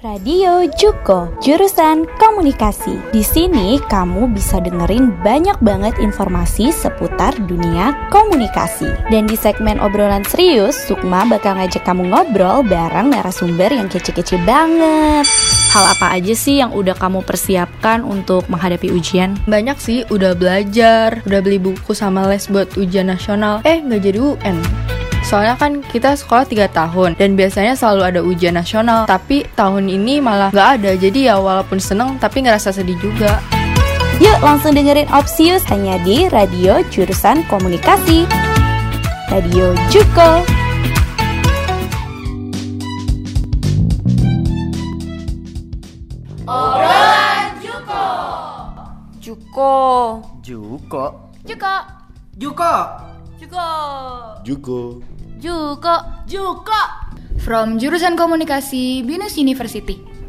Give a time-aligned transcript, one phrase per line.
[0.00, 3.12] Radio Juko, jurusan komunikasi.
[3.12, 8.88] Di sini kamu bisa dengerin banyak banget informasi seputar dunia komunikasi.
[9.12, 15.28] Dan di segmen obrolan serius, Sukma bakal ngajak kamu ngobrol bareng narasumber yang kece-kece banget.
[15.76, 19.36] Hal apa aja sih yang udah kamu persiapkan untuk menghadapi ujian?
[19.44, 23.60] Banyak sih, udah belajar, udah beli buku sama les buat ujian nasional.
[23.68, 24.56] Eh, nggak jadi UN.
[25.30, 29.06] Soalnya kan kita sekolah 3 tahun dan biasanya selalu ada ujian nasional.
[29.06, 30.90] Tapi tahun ini malah nggak ada.
[30.98, 33.38] Jadi ya walaupun seneng tapi ngerasa sedih juga.
[34.18, 38.26] Yuk langsung dengerin Opsius hanya di radio jurusan komunikasi.
[39.30, 40.42] Radio Juko.
[49.22, 49.70] Juko.
[50.42, 50.66] Juko.
[50.66, 51.04] Juko.
[51.46, 51.46] Juko.
[51.46, 51.74] Juko.
[52.34, 52.74] Juko.
[53.38, 53.70] Juko.
[54.42, 55.19] Juko.
[57.40, 60.19] From jurusan komunikasi Binus University.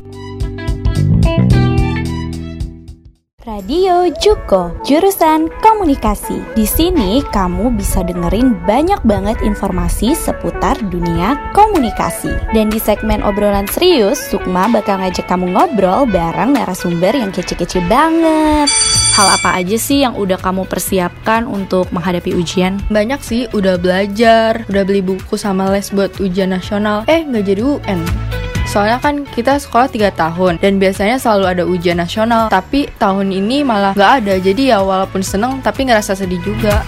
[3.41, 6.53] Radio Juko, jurusan komunikasi.
[6.53, 12.29] Di sini kamu bisa dengerin banyak banget informasi seputar dunia komunikasi.
[12.53, 18.69] Dan di segmen obrolan serius, Sukma bakal ngajak kamu ngobrol bareng narasumber yang kece-kece banget.
[19.17, 22.77] Hal apa aja sih yang udah kamu persiapkan untuk menghadapi ujian?
[22.93, 27.09] Banyak sih, udah belajar, udah beli buku sama les buat ujian nasional.
[27.09, 28.30] Eh, nggak jadi UN.
[28.71, 32.47] Soalnya kan kita sekolah 3 tahun dan biasanya selalu ada ujian nasional.
[32.47, 34.39] Tapi tahun ini malah nggak ada.
[34.39, 36.79] Jadi ya walaupun seneng tapi ngerasa sedih juga.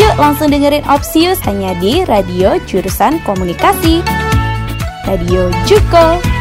[0.00, 4.00] Yuk langsung dengerin Opsius hanya di radio jurusan komunikasi.
[5.04, 6.33] Radio Juko.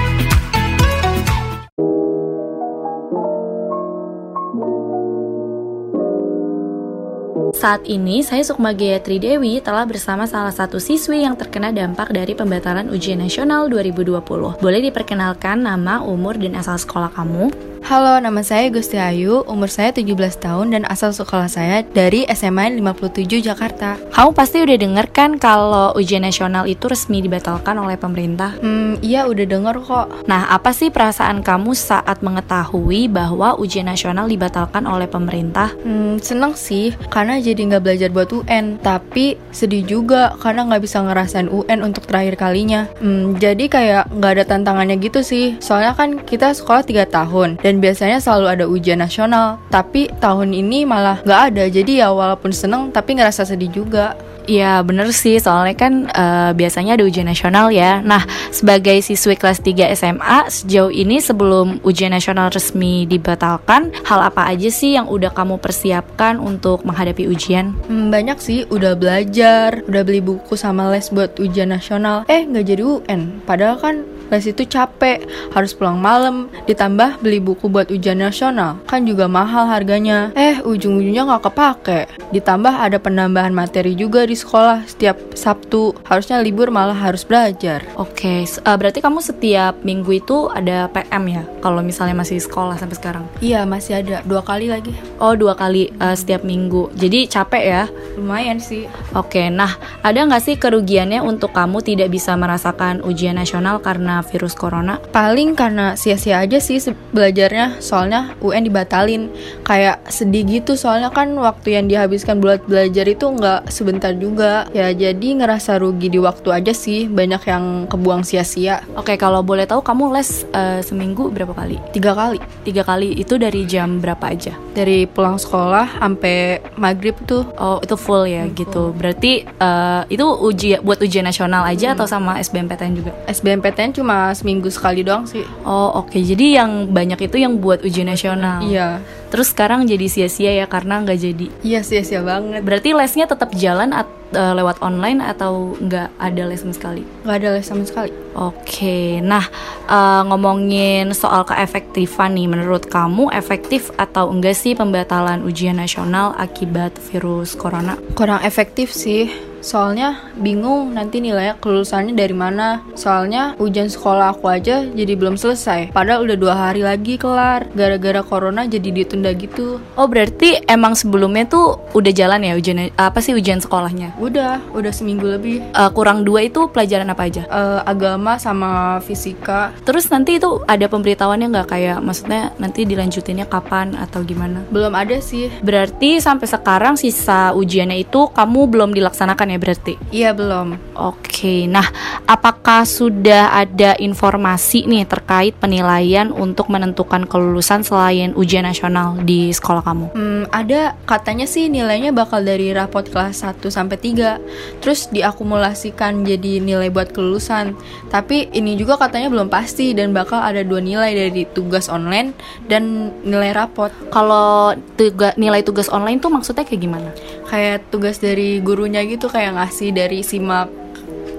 [7.54, 12.34] Saat ini, saya Sukma Gayatri Dewi telah bersama salah satu siswi yang terkena dampak dari
[12.34, 14.58] pembatalan ujian nasional 2020.
[14.58, 17.73] Boleh diperkenalkan nama, umur, dan asal sekolah kamu?
[17.84, 22.80] Halo, nama saya Gusti Ayu, umur saya 17 tahun dan asal sekolah saya dari SMA
[22.80, 24.00] 57 Jakarta.
[24.08, 28.56] Kamu pasti udah denger kan kalau ujian nasional itu resmi dibatalkan oleh pemerintah?
[28.64, 30.08] Hmm, iya udah denger kok.
[30.32, 35.76] Nah, apa sih perasaan kamu saat mengetahui bahwa ujian nasional dibatalkan oleh pemerintah?
[35.84, 38.80] Hmm, seneng sih, karena jadi nggak belajar buat UN.
[38.80, 42.88] Tapi sedih juga karena nggak bisa ngerasain UN untuk terakhir kalinya.
[43.04, 45.60] Hmm, jadi kayak nggak ada tantangannya gitu sih.
[45.60, 49.62] Soalnya kan kita sekolah 3 tahun dan biasanya selalu ada ujian nasional.
[49.70, 51.64] Tapi tahun ini malah nggak ada.
[51.70, 54.18] Jadi ya walaupun seneng tapi ngerasa sedih juga.
[54.44, 59.64] Iya bener sih soalnya kan uh, biasanya ada ujian nasional ya Nah sebagai siswi kelas
[59.64, 65.32] 3 SMA sejauh ini sebelum ujian nasional resmi dibatalkan Hal apa aja sih yang udah
[65.32, 67.72] kamu persiapkan untuk menghadapi ujian?
[67.88, 72.66] Hmm, banyak sih udah belajar, udah beli buku sama les buat ujian nasional Eh nggak
[72.68, 73.96] jadi UN Padahal kan
[74.34, 75.22] les itu capek
[75.54, 81.30] Harus pulang malam Ditambah beli buku buat ujian nasional Kan juga mahal harganya Eh ujung-ujungnya
[81.30, 87.22] nggak kepake Ditambah ada penambahan materi juga di sekolah setiap Sabtu harusnya libur malah harus
[87.28, 87.86] belajar.
[88.00, 91.44] Oke, uh, berarti kamu setiap minggu itu ada PM ya?
[91.62, 93.24] Kalau misalnya masih sekolah sampai sekarang?
[93.44, 94.96] Iya masih ada dua kali lagi.
[95.22, 96.90] Oh dua kali uh, setiap minggu.
[96.98, 97.84] Jadi capek ya?
[98.18, 98.90] Lumayan sih.
[99.14, 104.56] Oke, nah ada nggak sih kerugiannya untuk kamu tidak bisa merasakan ujian nasional karena virus
[104.56, 105.00] corona?
[105.12, 106.80] Paling karena sia-sia aja sih
[107.14, 109.30] belajarnya, soalnya UN dibatalin.
[109.64, 114.92] Kayak sedih gitu soalnya kan waktu yang dihabiskan buat belajar itu nggak sebentar juga ya
[114.92, 119.80] jadi ngerasa rugi di waktu aja sih banyak yang kebuang sia-sia oke kalau boleh tahu
[119.80, 124.54] kamu les uh, seminggu berapa kali tiga kali tiga kali itu dari jam berapa aja
[124.76, 128.98] dari pulang sekolah sampai maghrib tuh oh itu full ya hmm, gitu full.
[129.00, 131.96] berarti uh, itu uji buat ujian nasional aja hmm.
[131.96, 134.03] atau sama SBMPTN juga SBMPTN cuma
[134.36, 135.46] seminggu sekali doang sih.
[135.64, 136.12] Oh oke.
[136.12, 136.22] Okay.
[136.28, 138.64] jadi yang banyak itu yang buat ujian nasional.
[138.66, 139.00] Iya
[139.34, 143.90] terus sekarang jadi sia-sia ya karena nggak jadi iya sia-sia banget berarti lesnya tetap jalan
[143.90, 147.04] atau uh, lewat online atau nggak ada les sama sekali?
[147.24, 148.12] Nggak ada les sama sekali.
[148.34, 149.46] Oke, nah
[149.86, 156.98] uh, ngomongin soal keefektifan nih, menurut kamu efektif atau enggak sih pembatalan ujian nasional akibat
[157.14, 157.96] virus corona?
[158.18, 162.84] Kurang efektif sih Soalnya bingung nanti nilainya kelulusannya dari mana.
[163.00, 165.96] Soalnya ujian sekolah aku aja jadi belum selesai.
[165.96, 167.72] Padahal udah dua hari lagi kelar.
[167.72, 169.80] Gara-gara corona jadi ditunda gitu.
[169.96, 174.20] Oh berarti emang sebelumnya tuh udah jalan ya ujian apa sih ujian sekolahnya?
[174.20, 175.64] Udah, udah seminggu lebih.
[175.72, 177.48] Uh, kurang dua itu pelajaran apa aja?
[177.48, 179.72] Uh, agama sama fisika.
[179.88, 184.68] Terus nanti itu ada pemberitahuannya nggak kayak maksudnya nanti dilanjutinnya kapan atau gimana?
[184.68, 185.48] Belum ada sih.
[185.64, 189.52] Berarti sampai sekarang sisa ujiannya itu kamu belum dilaksanakan ya?
[189.54, 189.94] ya berarti?
[190.10, 190.68] Iya belum.
[190.98, 191.86] Oke, nah
[192.26, 199.86] apakah sudah ada informasi nih terkait penilaian untuk menentukan kelulusan selain ujian nasional di sekolah
[199.86, 200.06] kamu?
[200.18, 204.42] Hmm, ada katanya sih nilainya bakal dari rapot kelas 1 sampai 3
[204.82, 207.78] terus diakumulasikan jadi nilai buat kelulusan.
[208.10, 212.34] Tapi ini juga katanya belum pasti dan bakal ada dua nilai dari tugas online
[212.66, 213.94] dan nilai rapot.
[214.10, 217.10] Kalau tuga, nilai tugas online tuh maksudnya kayak gimana?
[217.48, 220.83] Kayak tugas dari gurunya gitu kayak ngasih dari simak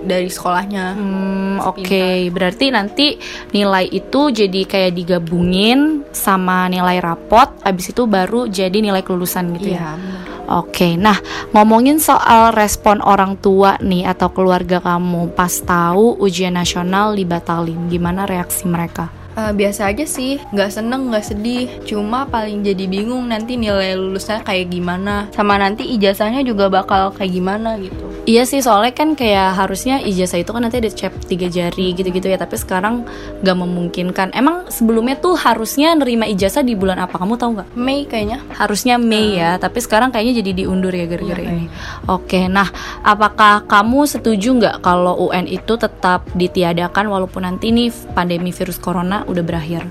[0.05, 0.87] dari sekolahnya.
[0.95, 2.31] Hmm, oke.
[2.31, 3.07] Berarti nanti
[3.51, 9.75] nilai itu jadi kayak digabungin sama nilai rapot, abis itu baru jadi nilai kelulusan gitu
[9.75, 9.81] ya.
[9.81, 10.23] Iya, benar.
[10.45, 11.17] Oke, nah
[11.57, 18.29] ngomongin soal respon orang tua nih atau keluarga kamu pas tahu ujian nasional dibatalin, gimana
[18.29, 19.09] reaksi mereka?
[19.35, 21.67] Eh, biasa aja sih, nggak seneng, nggak sedih.
[21.83, 27.33] Cuma paling jadi bingung nanti nilai lulusnya kayak gimana, sama nanti ijazahnya juga bakal kayak
[27.35, 28.04] gimana gitu.
[28.25, 32.33] Iya sih, soalnya kan kayak harusnya ijazah itu kan nanti ada cap tiga jari gitu-gitu
[32.33, 33.05] ya, tapi sekarang
[33.45, 34.33] nggak memungkinkan.
[34.33, 37.21] Emang sebelumnya tuh harusnya nerima ijazah di bulan apa?
[37.21, 37.69] Kamu tahu nggak?
[37.77, 38.41] Mei kayaknya.
[38.57, 41.67] Harusnya Mei ya, tapi sekarang kayaknya jadi diundur ya gara-gara Iya, ini.
[42.09, 42.73] Oke, nah
[43.05, 49.29] apakah kamu setuju nggak kalau UN itu tetap ditiadakan walaupun nanti nih pandemi virus corona
[49.29, 49.85] udah berakhir?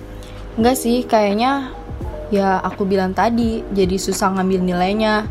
[0.57, 1.69] Enggak sih, kayaknya
[2.33, 5.29] ya aku bilang tadi, jadi susah ngambil nilainya.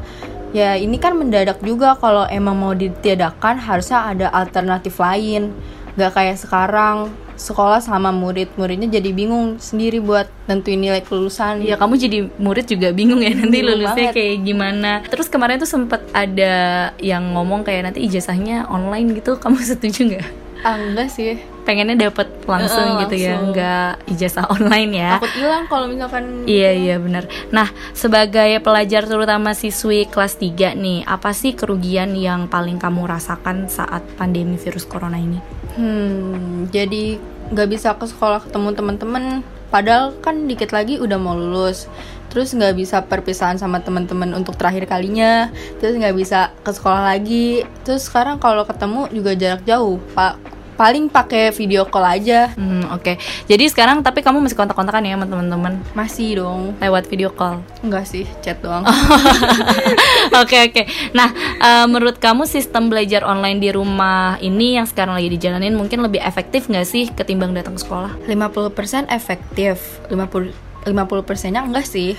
[0.53, 5.53] Ya ini kan mendadak juga kalau emang mau ditiadakan harusnya ada alternatif lain.
[5.97, 11.65] Gak kayak sekarang sekolah sama murid-muridnya jadi bingung sendiri buat nentuin nilai kelulusan.
[11.65, 14.17] Ya kamu jadi murid juga bingung ya nanti Bingung lulusnya banget.
[14.17, 14.93] kayak gimana.
[15.09, 16.55] Terus kemarin tuh sempet ada
[17.01, 19.41] yang ngomong kayak nanti ijazahnya online gitu.
[19.41, 20.27] Kamu setuju nggak?
[20.63, 21.43] Ah, enggak sih.
[21.63, 23.51] Pengennya dapet langsung Heeh, gitu ya, langsung.
[23.55, 25.11] nggak ijazah online ya.
[25.19, 27.31] Takut hilang kalau misalkan Iya iya benar.
[27.55, 33.71] Nah sebagai pelajar terutama siswi kelas 3 nih, apa sih kerugian yang paling kamu rasakan
[33.71, 35.39] saat pandemi virus corona ini?
[35.79, 37.19] Hmm, jadi
[37.55, 39.25] nggak bisa ke sekolah ketemu teman-teman.
[39.73, 41.87] Padahal kan dikit lagi udah mau lulus.
[42.29, 45.49] Terus nggak bisa perpisahan sama teman-teman untuk terakhir kalinya.
[45.81, 47.65] Terus nggak bisa ke sekolah lagi.
[47.85, 49.97] Terus sekarang kalau ketemu juga jarak jauh.
[50.13, 52.53] Pak paling pakai video call aja.
[52.57, 53.17] Hmm oke.
[53.49, 56.75] Jadi sekarang tapi kamu masih kontak-kontakan ya sama teman-teman Masih dong.
[56.81, 57.63] lewat video call.
[57.83, 58.87] Enggak sih, chat doang.
[60.43, 60.83] Oke oke.
[61.13, 61.29] Nah,
[61.61, 66.23] eh, menurut kamu sistem belajar online di rumah ini yang sekarang lagi dijalanin mungkin lebih
[66.25, 68.17] efektif nggak sih ketimbang datang ke sekolah?
[68.27, 70.53] 50% efektif 50
[70.89, 72.19] 50 persennya enggak sih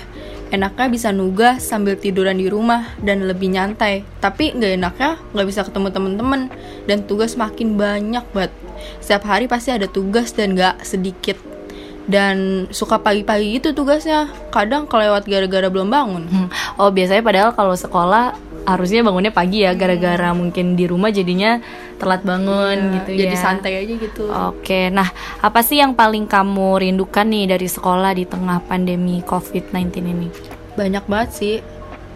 [0.54, 4.06] enaknya bisa nugas sambil tiduran di rumah dan lebih nyantai.
[4.22, 6.40] Tapi nggak enaknya nggak bisa ketemu temen-temen.
[6.86, 8.52] Dan tugas makin banyak banget.
[9.02, 11.36] Setiap hari pasti ada tugas dan nggak sedikit.
[12.04, 14.28] Dan suka pagi-pagi gitu tugasnya.
[14.52, 16.24] Kadang kelewat gara-gara belum bangun.
[16.28, 16.48] Hmm.
[16.78, 21.60] Oh biasanya padahal kalau sekolah harusnya bangunnya pagi ya gara-gara mungkin di rumah jadinya
[21.94, 23.40] telat bangun Iya, gitu jadi ya.
[23.40, 25.08] santai aja gitu Oke, nah
[25.38, 30.28] apa sih yang paling kamu rindukan nih dari sekolah di tengah pandemi COVID-19 ini?
[30.74, 31.54] banyak banget sih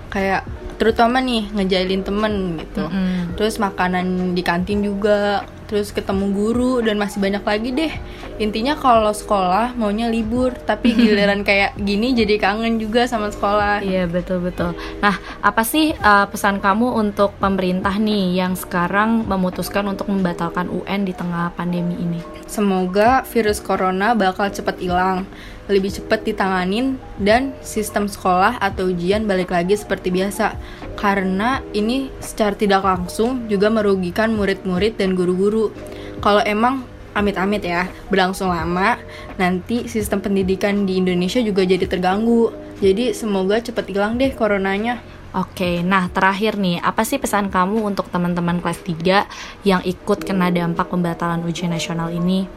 [0.08, 0.42] kayak
[0.78, 3.34] terutama nih ngejalin temen gitu Mm-mm.
[3.34, 7.92] terus makanan di kantin juga terus ketemu guru dan masih banyak lagi deh
[8.40, 14.08] intinya kalau sekolah maunya libur tapi giliran kayak gini jadi kangen juga sama sekolah Iya
[14.08, 14.72] betul betul.
[15.04, 21.04] Nah apa sih uh, pesan kamu untuk pemerintah nih yang sekarang memutuskan untuk membatalkan UN
[21.04, 22.20] di tengah pandemi ini?
[22.48, 25.28] semoga virus corona bakal cepat hilang
[25.68, 30.56] lebih cepat ditanganin dan sistem sekolah atau ujian balik lagi seperti biasa.
[30.96, 35.70] Karena ini secara tidak langsung juga merugikan murid-murid dan guru-guru.
[36.18, 36.82] Kalau emang
[37.12, 38.94] amit-amit ya berlangsung lama
[39.36, 42.50] nanti sistem pendidikan di Indonesia juga jadi terganggu.
[42.78, 45.02] Jadi semoga cepat hilang deh coronanya.
[45.36, 49.28] Oke, nah terakhir nih, apa sih pesan kamu untuk teman-teman kelas 3
[49.60, 52.48] yang ikut kena dampak pembatalan ujian nasional ini?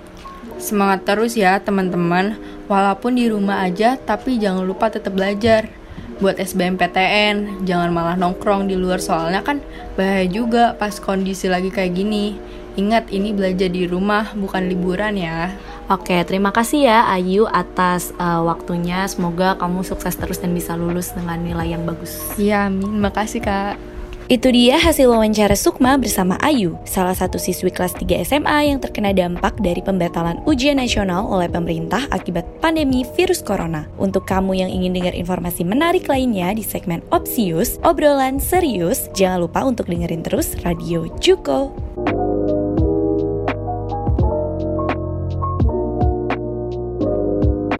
[0.61, 2.37] Semangat terus ya teman-teman,
[2.69, 5.67] walaupun di rumah aja tapi jangan lupa tetap belajar.
[6.21, 9.57] Buat SBMPTN, jangan malah nongkrong di luar soalnya kan
[9.97, 12.37] bahaya juga pas kondisi lagi kayak gini.
[12.77, 15.51] Ingat ini belajar di rumah bukan liburan ya.
[15.91, 19.03] Oke, terima kasih ya Ayu atas uh, waktunya.
[19.11, 22.15] Semoga kamu sukses terus dan bisa lulus dengan nilai yang bagus.
[22.39, 23.01] Iya, amin.
[23.01, 23.75] Makasih Kak.
[24.31, 29.11] Itu dia hasil wawancara Sukma bersama Ayu, salah satu siswi kelas 3 SMA yang terkena
[29.11, 33.91] dampak dari pembatalan ujian nasional oleh pemerintah akibat pandemi virus corona.
[33.99, 39.67] Untuk kamu yang ingin dengar informasi menarik lainnya di segmen Opsius, obrolan serius, jangan lupa
[39.67, 41.75] untuk dengerin terus Radio Juko.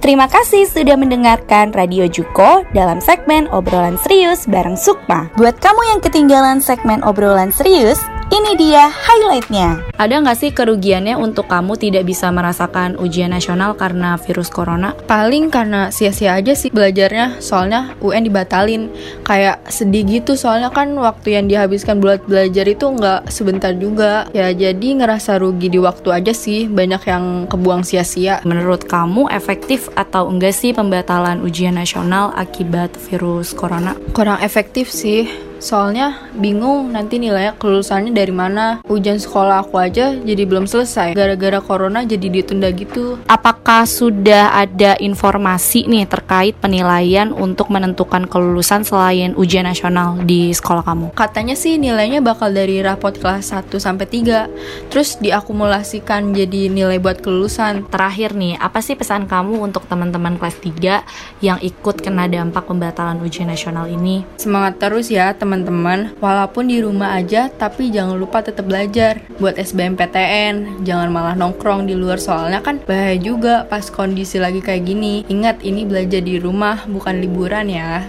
[0.01, 5.29] Terima kasih sudah mendengarkan Radio Juko dalam segmen obrolan serius bareng Sukma.
[5.37, 8.01] Buat kamu yang ketinggalan segmen obrolan serius,
[8.31, 9.83] ini dia highlightnya.
[9.99, 14.95] Ada nggak sih kerugiannya untuk kamu tidak bisa merasakan ujian nasional karena virus corona?
[15.05, 18.89] Paling karena sia-sia aja sih belajarnya, soalnya UN dibatalin.
[19.27, 24.25] Kayak sedih gitu, soalnya kan waktu yang dihabiskan buat belajar itu nggak sebentar juga.
[24.31, 28.39] Ya jadi ngerasa rugi di waktu aja sih, banyak yang kebuang sia-sia.
[28.47, 33.93] Menurut kamu efektif atau enggak sih pembatalan ujian nasional akibat virus corona?
[34.15, 38.81] Kurang efektif sih Soalnya bingung nanti nilainya kelulusannya dari mana.
[38.89, 41.13] Ujian sekolah aku aja jadi belum selesai.
[41.13, 43.21] Gara-gara corona jadi ditunda gitu.
[43.29, 50.81] Apakah sudah ada informasi nih terkait penilaian untuk menentukan kelulusan selain ujian nasional di sekolah
[50.81, 51.13] kamu?
[51.13, 54.89] Katanya sih nilainya bakal dari rapot kelas 1 sampai 3.
[54.89, 57.85] Terus diakumulasikan jadi nilai buat kelulusan.
[57.93, 61.05] Terakhir nih, apa sih pesan kamu untuk teman-teman kelas 3
[61.45, 64.25] yang ikut kena dampak pembatalan ujian nasional ini?
[64.41, 66.15] Semangat terus ya teman teman-teman.
[66.23, 69.19] Walaupun di rumah aja, tapi jangan lupa tetap belajar.
[69.35, 74.87] Buat SBMPTN, jangan malah nongkrong di luar soalnya kan bahaya juga pas kondisi lagi kayak
[74.87, 75.27] gini.
[75.27, 78.07] Ingat ini belajar di rumah, bukan liburan ya.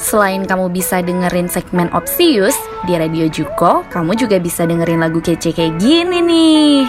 [0.00, 2.56] Selain kamu bisa dengerin segmen Opsius
[2.88, 6.88] di Radio Juko, kamu juga bisa dengerin lagu kece kayak gini nih.